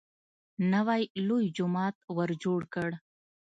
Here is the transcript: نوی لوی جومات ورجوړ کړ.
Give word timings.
نوی 0.71 1.03
لوی 1.27 1.45
جومات 1.57 1.95
ورجوړ 2.17 2.61
کړ. 2.73 2.89